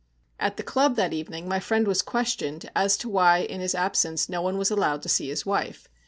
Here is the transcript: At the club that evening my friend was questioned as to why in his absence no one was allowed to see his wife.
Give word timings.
At 0.39 0.57
the 0.57 0.63
club 0.63 0.95
that 0.95 1.13
evening 1.13 1.47
my 1.47 1.59
friend 1.59 1.85
was 1.85 2.01
questioned 2.01 2.71
as 2.75 2.97
to 2.97 3.07
why 3.07 3.41
in 3.41 3.61
his 3.61 3.75
absence 3.75 4.27
no 4.29 4.41
one 4.41 4.57
was 4.57 4.71
allowed 4.71 5.03
to 5.03 5.09
see 5.09 5.29
his 5.29 5.45
wife. 5.45 5.87